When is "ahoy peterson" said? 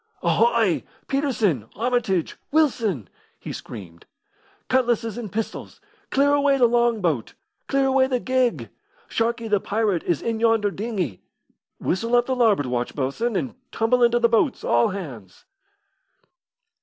0.23-1.69